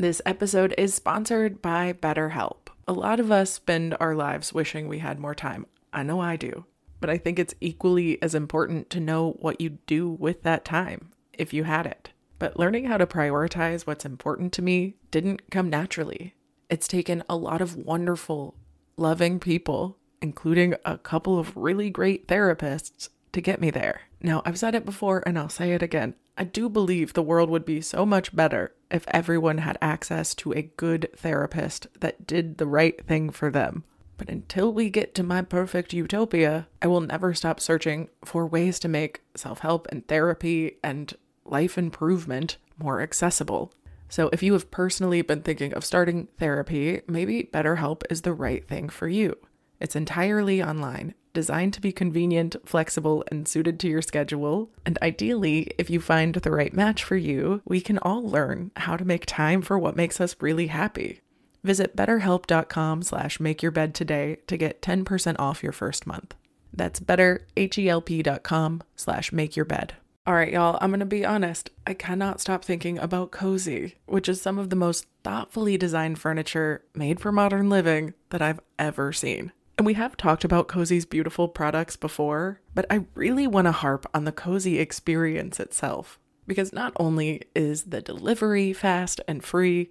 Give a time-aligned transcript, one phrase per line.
[0.00, 2.68] This episode is sponsored by BetterHelp.
[2.88, 5.66] A lot of us spend our lives wishing we had more time.
[5.92, 6.64] I know I do.
[7.00, 11.10] But I think it's equally as important to know what you do with that time
[11.34, 12.12] if you had it.
[12.38, 16.34] But learning how to prioritize what's important to me didn't come naturally.
[16.70, 18.54] It's taken a lot of wonderful,
[18.96, 24.02] loving people, including a couple of really great therapists, to get me there.
[24.20, 26.14] Now, I've said it before and I'll say it again.
[26.36, 30.52] I do believe the world would be so much better if everyone had access to
[30.52, 33.84] a good therapist that did the right thing for them.
[34.16, 38.78] But until we get to my perfect utopia, I will never stop searching for ways
[38.80, 43.72] to make self help and therapy and life improvement more accessible.
[44.10, 48.66] So, if you have personally been thinking of starting therapy, maybe BetterHelp is the right
[48.66, 49.36] thing for you.
[49.80, 54.70] It's entirely online, designed to be convenient, flexible, and suited to your schedule.
[54.84, 58.96] And ideally, if you find the right match for you, we can all learn how
[58.96, 61.20] to make time for what makes us really happy.
[61.62, 66.34] Visit betterhelp.com slash makeyourbed today to get 10% off your first month.
[66.72, 69.90] That's betterhelp.com slash makeyourbed.
[70.26, 71.70] All right, y'all, I'm going to be honest.
[71.86, 76.84] I cannot stop thinking about Cozey, which is some of the most thoughtfully designed furniture
[76.94, 79.52] made for modern living that I've ever seen.
[79.80, 84.04] And we have talked about Cozey's beautiful products before, but I really want to harp
[84.12, 86.18] on the Cozey experience itself.
[86.46, 89.90] Because not only is the delivery fast and free,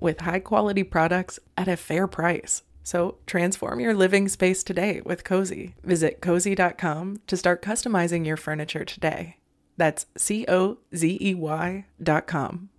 [0.00, 2.62] with high quality products at a fair price.
[2.82, 5.74] So transform your living space today with Cozey.
[5.84, 9.36] Visit cozey.com to start customizing your furniture today.
[9.76, 12.70] That's C O Z E Y dot com.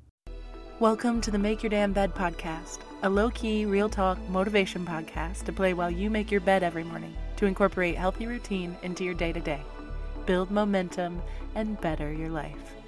[0.79, 5.43] Welcome to the Make Your Damn Bed podcast, a low key, real talk motivation podcast
[5.45, 9.13] to play while you make your bed every morning to incorporate healthy routine into your
[9.13, 9.61] day to day,
[10.25, 11.21] build momentum,
[11.53, 12.80] and better your life.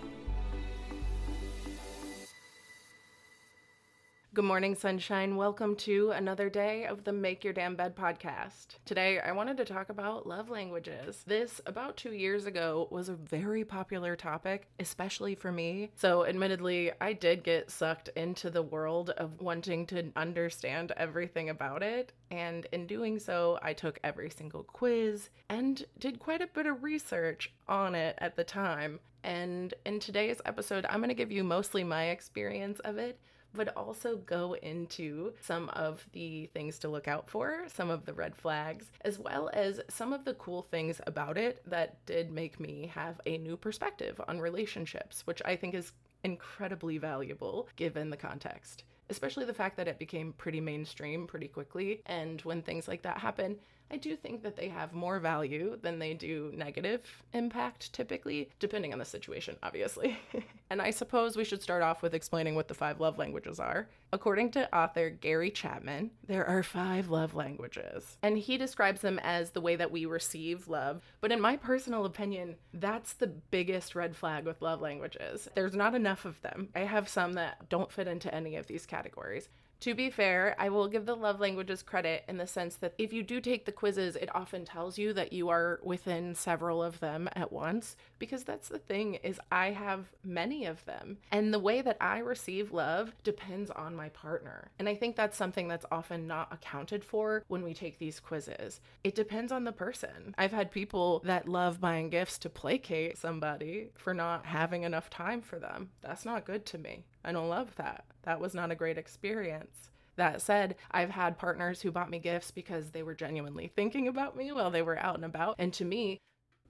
[4.35, 5.35] Good morning, sunshine.
[5.35, 8.79] Welcome to another day of the Make Your Damn Bed podcast.
[8.83, 11.23] Today, I wanted to talk about love languages.
[11.27, 15.91] This, about two years ago, was a very popular topic, especially for me.
[15.93, 21.83] So, admittedly, I did get sucked into the world of wanting to understand everything about
[21.83, 22.11] it.
[22.31, 26.81] And in doing so, I took every single quiz and did quite a bit of
[26.81, 28.99] research on it at the time.
[29.23, 33.19] And in today's episode, I'm going to give you mostly my experience of it
[33.53, 38.13] but also go into some of the things to look out for, some of the
[38.13, 42.59] red flags, as well as some of the cool things about it that did make
[42.59, 45.91] me have a new perspective on relationships, which I think is
[46.23, 48.83] incredibly valuable given the context.
[49.09, 52.01] Especially the fact that it became pretty mainstream pretty quickly.
[52.05, 53.57] And when things like that happen,
[53.93, 58.91] I do think that they have more value than they do negative impact typically, depending
[58.91, 60.17] on the situation, obviously.
[60.71, 63.87] and I suppose we should start off with explaining what the five love languages are.
[64.11, 69.51] According to author Gary Chapman, there are five love languages, and he describes them as
[69.51, 71.03] the way that we receive love.
[71.21, 75.47] But in my personal opinion, that's the biggest red flag with love languages.
[75.53, 76.69] There's not enough of them.
[76.75, 79.49] I have some that don't fit into any of these categories.
[79.83, 83.11] To be fair, I will give the love languages credit in the sense that if
[83.11, 87.01] you do take the quizzes, it often tells you that you are within several of
[87.01, 91.17] them at once because that's the thing is I have many of them.
[91.33, 94.71] And the way that I receive love depends on my partner.
[94.79, 98.79] And I think that's something that's often not accounted for when we take these quizzes.
[99.03, 100.33] It depends on the person.
[100.37, 105.41] I've had people that love buying gifts to placate somebody for not having enough time
[105.41, 105.89] for them.
[106.01, 107.03] That's not good to me.
[107.25, 108.05] I don't love that.
[108.23, 109.72] That was not a great experience.
[110.15, 114.37] That said, I've had partners who bought me gifts because they were genuinely thinking about
[114.37, 115.55] me while they were out and about.
[115.57, 116.19] And to me,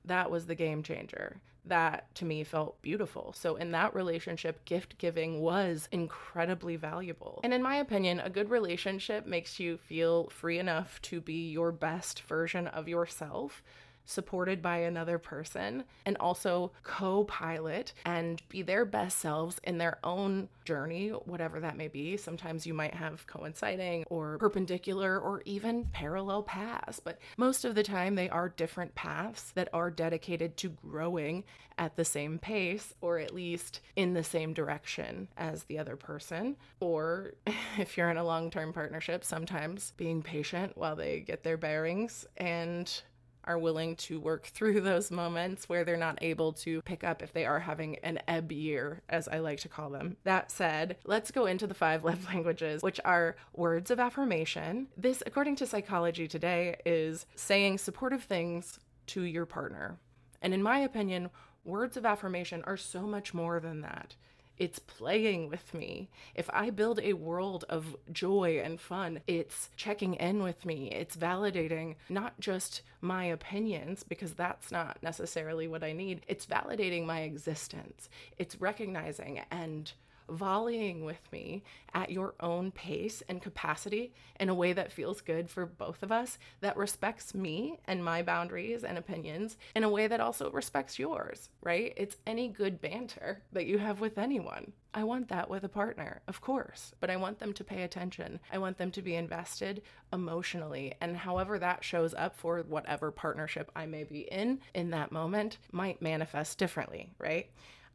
[0.06, 1.42] that was the game changer.
[1.66, 3.34] That to me felt beautiful.
[3.38, 7.40] So, in that relationship, gift giving was incredibly valuable.
[7.44, 11.72] And in my opinion, a good relationship makes you feel free enough to be your
[11.72, 13.64] best version of yourself
[14.06, 20.00] supported by another person, and also co pilot and be their best selves in their
[20.04, 22.18] own journey, whatever that may be.
[22.18, 27.84] Sometimes you might have coinciding or perpendicular or even parallel paths, but most of the
[27.84, 31.44] time they are different paths that are dedicated to growing
[31.78, 36.56] at the same pace or at least in the same direction as the other person.
[36.80, 37.34] Or
[37.78, 42.26] if you're in a long term partnership, sometimes being patient while they get their bearings
[42.38, 43.02] and
[43.46, 47.34] are willing to work through those moments where they're not able to pick up if
[47.34, 50.18] they are having an ebb year, as I like to call them.
[50.24, 54.88] That said, let's go into the five love languages, which are words of affirmation.
[54.98, 59.98] This, according to Psychology Today, is saying supportive things to your partner.
[60.42, 61.30] And in my opinion,
[61.64, 64.16] words of affirmation are so much more than that.
[64.58, 66.10] It's playing with me.
[66.36, 70.90] If I build a world of joy and fun, it's checking in with me.
[70.92, 76.22] It's validating not just my opinions, because that's not necessarily what I need.
[76.28, 78.10] It's validating my existence.
[78.38, 79.92] It's recognizing and
[80.34, 81.64] volleying with me
[81.94, 86.12] at your own pace and capacity in a way that feels good for both of
[86.12, 91.00] us, that respects me and my boundaries and opinions in a way that also respects
[91.00, 91.94] yours, right?
[91.96, 94.74] It's any good banter that you have with anyone.
[94.96, 98.40] I want that with a partner, of course, but I want them to pay attention.
[98.52, 99.82] I want them to be invested
[100.12, 100.94] emotionally.
[101.02, 105.58] And however that shows up for whatever partnership I may be in in that moment
[105.72, 107.50] might manifest differently, right?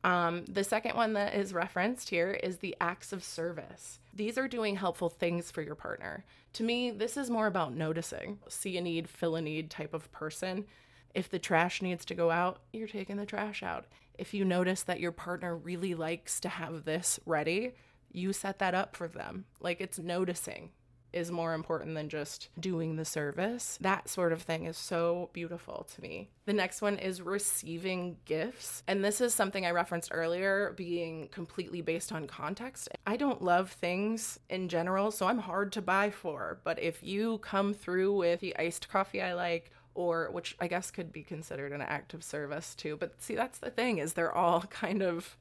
[0.04, 3.98] Um, the second one that is referenced here is the acts of service.
[4.14, 6.24] These are doing helpful things for your partner.
[6.54, 8.38] To me, this is more about noticing.
[8.48, 10.66] See a need, fill a need type of person.
[11.14, 13.86] If the trash needs to go out, you're taking the trash out.
[14.16, 17.72] If you notice that your partner really likes to have this ready,
[18.12, 19.44] you set that up for them.
[19.60, 20.70] Like it's noticing
[21.12, 23.78] is more important than just doing the service.
[23.80, 26.30] That sort of thing is so beautiful to me.
[26.46, 28.82] The next one is receiving gifts.
[28.86, 32.88] And this is something I referenced earlier, being completely based on context.
[33.06, 36.60] I don't love things in general, so I'm hard to buy for.
[36.64, 40.92] But if you come through with the iced coffee I like, or which I guess
[40.92, 42.96] could be considered an act of service too.
[42.96, 45.36] But see, that's the thing is they're all kind of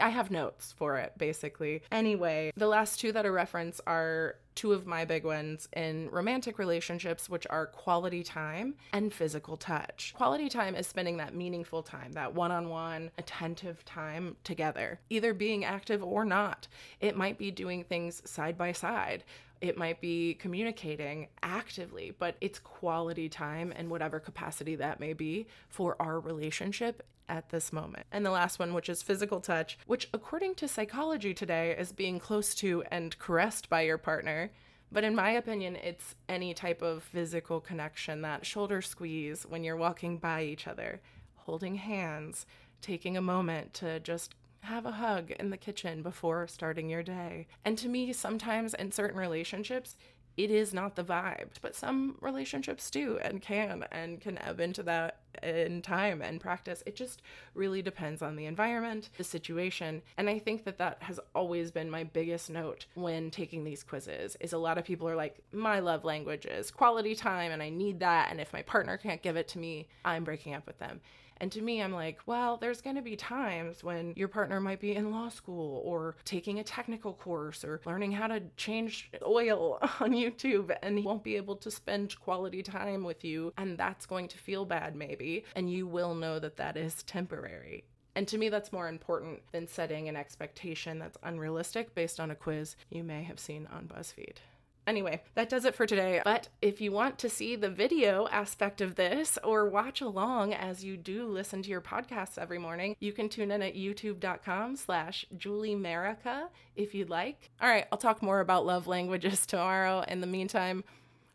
[0.00, 1.82] I have notes for it basically.
[1.90, 6.58] Anyway, the last two that I reference are two of my big ones in romantic
[6.58, 10.12] relationships, which are quality time and physical touch.
[10.16, 15.32] Quality time is spending that meaningful time, that one on one, attentive time together, either
[15.32, 16.68] being active or not.
[17.00, 19.24] It might be doing things side by side.
[19.62, 25.46] It might be communicating actively, but it's quality time in whatever capacity that may be
[25.68, 28.04] for our relationship at this moment.
[28.10, 32.18] And the last one, which is physical touch, which according to psychology today is being
[32.18, 34.50] close to and caressed by your partner.
[34.90, 39.76] But in my opinion, it's any type of physical connection that shoulder squeeze when you're
[39.76, 41.00] walking by each other,
[41.36, 42.46] holding hands,
[42.80, 47.46] taking a moment to just have a hug in the kitchen before starting your day.
[47.64, 49.96] And to me, sometimes in certain relationships,
[50.36, 54.82] it is not the vibe, but some relationships do and can and can ebb into
[54.84, 56.82] that in time and practice.
[56.86, 57.20] It just
[57.54, 60.00] really depends on the environment, the situation.
[60.16, 64.36] And I think that that has always been my biggest note when taking these quizzes
[64.40, 67.68] is a lot of people are like, my love language is quality time and I
[67.68, 68.30] need that.
[68.30, 71.00] And if my partner can't give it to me, I'm breaking up with them.
[71.42, 74.78] And to me, I'm like, well, there's going to be times when your partner might
[74.78, 79.80] be in law school or taking a technical course or learning how to change oil
[80.00, 83.52] on YouTube and he won't be able to spend quality time with you.
[83.58, 85.44] And that's going to feel bad, maybe.
[85.56, 87.82] And you will know that that is temporary.
[88.14, 92.36] And to me, that's more important than setting an expectation that's unrealistic based on a
[92.36, 94.36] quiz you may have seen on BuzzFeed.
[94.86, 96.20] Anyway, that does it for today.
[96.24, 100.84] But if you want to see the video aspect of this or watch along as
[100.84, 105.24] you do listen to your podcasts every morning, you can tune in at youtube.com slash
[105.36, 107.50] juliemerica if you'd like.
[107.60, 110.04] All right, I'll talk more about love languages tomorrow.
[110.08, 110.82] In the meantime,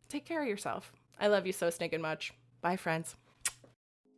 [0.09, 0.91] take care of yourself.
[1.19, 2.33] I love you so stinking much.
[2.61, 3.15] Bye, friends.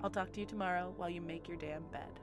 [0.00, 2.20] I'll talk to you tomorrow while you make your damn bed.